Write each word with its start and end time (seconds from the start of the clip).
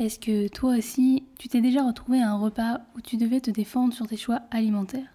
Est-ce 0.00 0.18
que 0.18 0.48
toi 0.48 0.76
aussi, 0.76 1.22
tu 1.38 1.48
t'es 1.48 1.60
déjà 1.60 1.86
retrouvé 1.86 2.20
à 2.20 2.30
un 2.30 2.36
repas 2.36 2.80
où 2.96 3.00
tu 3.00 3.16
devais 3.16 3.40
te 3.40 3.52
défendre 3.52 3.94
sur 3.94 4.08
tes 4.08 4.16
choix 4.16 4.40
alimentaires? 4.50 5.06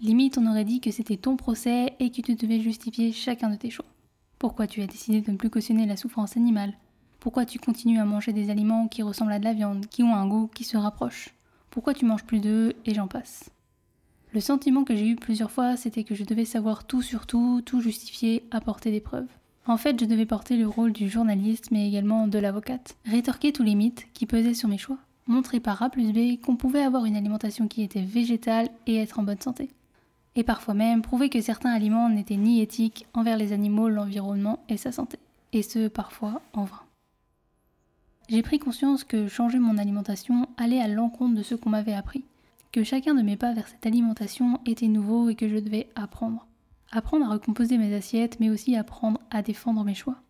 Limite, 0.00 0.38
on 0.38 0.46
aurait 0.46 0.64
dit 0.64 0.80
que 0.80 0.92
c'était 0.92 1.16
ton 1.16 1.36
procès 1.36 1.94
et 1.98 2.10
que 2.10 2.22
tu 2.22 2.36
devais 2.36 2.60
justifier 2.60 3.10
chacun 3.10 3.50
de 3.50 3.56
tes 3.56 3.70
choix. 3.70 3.86
Pourquoi 4.38 4.68
tu 4.68 4.82
as 4.82 4.86
décidé 4.86 5.20
de 5.20 5.32
ne 5.32 5.36
plus 5.36 5.50
cautionner 5.50 5.84
la 5.84 5.96
souffrance 5.96 6.36
animale? 6.36 6.74
Pourquoi 7.18 7.44
tu 7.44 7.58
continues 7.58 7.98
à 7.98 8.04
manger 8.04 8.32
des 8.32 8.50
aliments 8.50 8.86
qui 8.86 9.02
ressemblent 9.02 9.32
à 9.32 9.40
de 9.40 9.44
la 9.44 9.52
viande, 9.52 9.86
qui 9.86 10.04
ont 10.04 10.14
un 10.14 10.28
goût 10.28 10.48
qui 10.54 10.62
se 10.62 10.76
rapproche 10.76 11.30
Pourquoi 11.68 11.92
tu 11.92 12.04
manges 12.04 12.24
plus 12.24 12.38
d'eux 12.38 12.74
Et 12.86 12.94
j'en 12.94 13.08
passe? 13.08 13.50
Le 14.32 14.40
sentiment 14.40 14.84
que 14.84 14.94
j'ai 14.94 15.08
eu 15.08 15.16
plusieurs 15.16 15.50
fois, 15.50 15.76
c'était 15.76 16.04
que 16.04 16.14
je 16.14 16.22
devais 16.22 16.44
savoir 16.44 16.86
tout 16.86 17.02
sur 17.02 17.26
tout, 17.26 17.62
tout 17.66 17.80
justifier, 17.80 18.46
apporter 18.52 18.92
des 18.92 19.00
preuves. 19.00 19.26
En 19.70 19.76
fait, 19.76 20.00
je 20.00 20.04
devais 20.04 20.26
porter 20.26 20.56
le 20.56 20.66
rôle 20.66 20.92
du 20.92 21.08
journaliste, 21.08 21.70
mais 21.70 21.86
également 21.86 22.26
de 22.26 22.40
l'avocate. 22.40 22.96
Rétorquer 23.04 23.52
tous 23.52 23.62
les 23.62 23.76
mythes 23.76 24.08
qui 24.14 24.26
pesaient 24.26 24.52
sur 24.52 24.68
mes 24.68 24.78
choix. 24.78 24.98
Montrer 25.28 25.60
par 25.60 25.80
A 25.80 25.90
plus 25.90 26.12
B 26.12 26.40
qu'on 26.44 26.56
pouvait 26.56 26.82
avoir 26.82 27.04
une 27.04 27.14
alimentation 27.14 27.68
qui 27.68 27.84
était 27.84 28.02
végétale 28.02 28.68
et 28.88 28.96
être 28.96 29.20
en 29.20 29.22
bonne 29.22 29.40
santé. 29.40 29.70
Et 30.34 30.42
parfois 30.42 30.74
même 30.74 31.02
prouver 31.02 31.28
que 31.28 31.40
certains 31.40 31.70
aliments 31.70 32.08
n'étaient 32.08 32.34
ni 32.34 32.60
éthiques 32.60 33.06
envers 33.14 33.36
les 33.36 33.52
animaux, 33.52 33.88
l'environnement 33.88 34.58
et 34.68 34.76
sa 34.76 34.90
santé. 34.90 35.20
Et 35.52 35.62
ce, 35.62 35.86
parfois, 35.86 36.42
en 36.52 36.64
vain. 36.64 36.82
J'ai 38.28 38.42
pris 38.42 38.58
conscience 38.58 39.04
que 39.04 39.28
changer 39.28 39.60
mon 39.60 39.78
alimentation 39.78 40.48
allait 40.56 40.80
à 40.80 40.88
l'encontre 40.88 41.36
de 41.36 41.44
ce 41.44 41.54
qu'on 41.54 41.70
m'avait 41.70 41.94
appris. 41.94 42.24
Que 42.72 42.82
chacun 42.82 43.14
de 43.14 43.22
mes 43.22 43.36
pas 43.36 43.52
vers 43.52 43.68
cette 43.68 43.86
alimentation 43.86 44.58
était 44.66 44.88
nouveau 44.88 45.28
et 45.28 45.36
que 45.36 45.48
je 45.48 45.58
devais 45.58 45.88
apprendre 45.94 46.48
apprendre 46.90 47.26
à 47.26 47.30
recomposer 47.30 47.78
mes 47.78 47.94
assiettes, 47.94 48.38
mais 48.40 48.50
aussi 48.50 48.76
apprendre 48.76 49.20
à 49.30 49.42
défendre 49.42 49.84
mes 49.84 49.94
choix. 49.94 50.22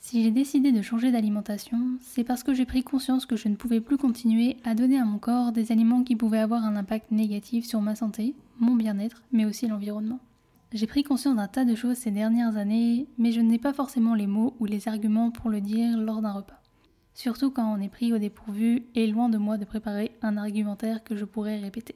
Si 0.00 0.22
j'ai 0.22 0.32
décidé 0.32 0.72
de 0.72 0.82
changer 0.82 1.12
d'alimentation, 1.12 1.78
c'est 2.00 2.24
parce 2.24 2.42
que 2.42 2.54
j'ai 2.54 2.66
pris 2.66 2.82
conscience 2.82 3.24
que 3.24 3.36
je 3.36 3.48
ne 3.48 3.54
pouvais 3.54 3.80
plus 3.80 3.96
continuer 3.96 4.56
à 4.64 4.74
donner 4.74 4.98
à 4.98 5.04
mon 5.04 5.18
corps 5.18 5.52
des 5.52 5.70
aliments 5.70 6.02
qui 6.02 6.16
pouvaient 6.16 6.40
avoir 6.40 6.64
un 6.64 6.74
impact 6.74 7.12
négatif 7.12 7.64
sur 7.64 7.80
ma 7.80 7.94
santé, 7.94 8.34
mon 8.58 8.74
bien-être, 8.74 9.22
mais 9.30 9.44
aussi 9.44 9.68
l'environnement. 9.68 10.18
J'ai 10.72 10.86
pris 10.88 11.04
conscience 11.04 11.36
d'un 11.36 11.46
tas 11.46 11.64
de 11.64 11.74
choses 11.74 11.98
ces 11.98 12.10
dernières 12.10 12.56
années, 12.56 13.06
mais 13.16 13.30
je 13.30 13.40
n'ai 13.40 13.58
pas 13.58 13.72
forcément 13.72 14.14
les 14.14 14.26
mots 14.26 14.56
ou 14.58 14.64
les 14.64 14.88
arguments 14.88 15.30
pour 15.30 15.50
le 15.50 15.60
dire 15.60 15.96
lors 15.96 16.20
d'un 16.20 16.32
repas. 16.32 16.60
Surtout 17.14 17.50
quand 17.50 17.72
on 17.72 17.80
est 17.80 17.88
pris 17.88 18.12
au 18.12 18.18
dépourvu 18.18 18.86
et 18.94 19.06
loin 19.06 19.28
de 19.28 19.38
moi 19.38 19.58
de 19.58 19.64
préparer 19.64 20.12
un 20.22 20.36
argumentaire 20.36 21.04
que 21.04 21.14
je 21.14 21.26
pourrais 21.26 21.60
répéter. 21.60 21.94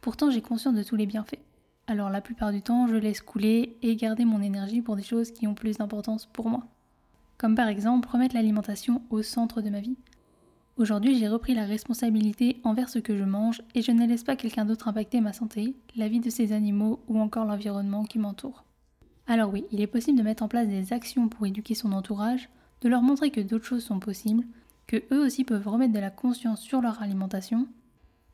Pourtant 0.00 0.30
j'ai 0.30 0.42
conscience 0.42 0.74
de 0.74 0.82
tous 0.82 0.96
les 0.96 1.06
bienfaits. 1.06 1.40
Alors 1.92 2.08
la 2.08 2.22
plupart 2.22 2.52
du 2.52 2.62
temps, 2.62 2.86
je 2.86 2.96
laisse 2.96 3.20
couler 3.20 3.76
et 3.82 3.96
garder 3.96 4.24
mon 4.24 4.40
énergie 4.40 4.80
pour 4.80 4.96
des 4.96 5.02
choses 5.02 5.30
qui 5.30 5.46
ont 5.46 5.52
plus 5.52 5.76
d'importance 5.76 6.24
pour 6.24 6.48
moi. 6.48 6.64
Comme 7.36 7.54
par 7.54 7.68
exemple 7.68 8.08
remettre 8.08 8.34
l'alimentation 8.34 9.02
au 9.10 9.20
centre 9.20 9.60
de 9.60 9.68
ma 9.68 9.80
vie. 9.80 9.98
Aujourd'hui, 10.78 11.18
j'ai 11.18 11.28
repris 11.28 11.54
la 11.54 11.66
responsabilité 11.66 12.62
envers 12.64 12.88
ce 12.88 12.98
que 12.98 13.14
je 13.14 13.24
mange 13.24 13.60
et 13.74 13.82
je 13.82 13.92
ne 13.92 14.06
laisse 14.06 14.24
pas 14.24 14.36
quelqu'un 14.36 14.64
d'autre 14.64 14.88
impacter 14.88 15.20
ma 15.20 15.34
santé, 15.34 15.76
la 15.94 16.08
vie 16.08 16.20
de 16.20 16.30
ces 16.30 16.54
animaux 16.54 16.98
ou 17.08 17.20
encore 17.20 17.44
l'environnement 17.44 18.04
qui 18.04 18.18
m'entoure. 18.18 18.64
Alors 19.26 19.52
oui, 19.52 19.66
il 19.70 19.82
est 19.82 19.86
possible 19.86 20.16
de 20.16 20.24
mettre 20.24 20.42
en 20.42 20.48
place 20.48 20.68
des 20.68 20.94
actions 20.94 21.28
pour 21.28 21.44
éduquer 21.44 21.74
son 21.74 21.92
entourage, 21.92 22.48
de 22.80 22.88
leur 22.88 23.02
montrer 23.02 23.30
que 23.30 23.42
d'autres 23.42 23.66
choses 23.66 23.84
sont 23.84 24.00
possibles, 24.00 24.46
que 24.86 25.02
eux 25.12 25.26
aussi 25.26 25.44
peuvent 25.44 25.68
remettre 25.68 25.92
de 25.92 25.98
la 25.98 26.10
conscience 26.10 26.62
sur 26.62 26.80
leur 26.80 27.02
alimentation 27.02 27.68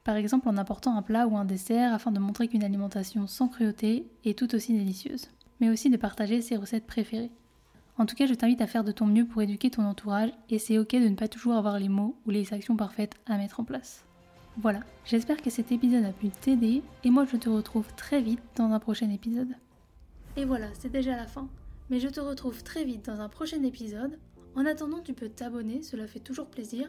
par 0.04 0.16
exemple 0.16 0.48
en 0.48 0.56
apportant 0.56 0.96
un 0.96 1.02
plat 1.02 1.26
ou 1.26 1.36
un 1.36 1.44
dessert 1.44 1.92
afin 1.92 2.10
de 2.10 2.18
montrer 2.18 2.48
qu'une 2.48 2.64
alimentation 2.64 3.26
sans 3.26 3.48
cruauté 3.48 4.06
est 4.24 4.38
tout 4.38 4.54
aussi 4.54 4.72
délicieuse, 4.72 5.28
mais 5.60 5.68
aussi 5.68 5.90
de 5.90 5.96
partager 5.96 6.40
ses 6.40 6.56
recettes 6.56 6.86
préférées. 6.86 7.30
En 7.98 8.06
tout 8.06 8.14
cas, 8.14 8.26
je 8.26 8.34
t'invite 8.34 8.60
à 8.60 8.66
faire 8.68 8.84
de 8.84 8.92
ton 8.92 9.06
mieux 9.06 9.26
pour 9.26 9.42
éduquer 9.42 9.70
ton 9.70 9.82
entourage 9.82 10.30
et 10.48 10.58
c'est 10.58 10.78
ok 10.78 10.92
de 10.92 11.08
ne 11.08 11.16
pas 11.16 11.28
toujours 11.28 11.54
avoir 11.54 11.78
les 11.78 11.88
mots 11.88 12.16
ou 12.26 12.30
les 12.30 12.54
actions 12.54 12.76
parfaites 12.76 13.16
à 13.26 13.36
mettre 13.36 13.60
en 13.60 13.64
place. 13.64 14.04
Voilà, 14.56 14.80
j'espère 15.04 15.42
que 15.42 15.50
cet 15.50 15.72
épisode 15.72 16.04
a 16.04 16.12
pu 16.12 16.28
t'aider 16.28 16.82
et 17.04 17.10
moi 17.10 17.24
je 17.30 17.36
te 17.36 17.48
retrouve 17.48 17.92
très 17.94 18.20
vite 18.20 18.40
dans 18.56 18.72
un 18.72 18.78
prochain 18.78 19.10
épisode. 19.10 19.54
Et 20.36 20.44
voilà, 20.44 20.68
c'est 20.74 20.92
déjà 20.92 21.16
la 21.16 21.26
fin. 21.26 21.48
Mais 21.90 22.00
je 22.00 22.08
te 22.08 22.20
retrouve 22.20 22.62
très 22.62 22.84
vite 22.84 23.06
dans 23.06 23.20
un 23.20 23.28
prochain 23.28 23.62
épisode. 23.62 24.18
En 24.54 24.66
attendant, 24.66 25.00
tu 25.00 25.14
peux 25.14 25.28
t'abonner, 25.28 25.82
cela 25.82 26.06
fait 26.06 26.20
toujours 26.20 26.46
plaisir 26.46 26.88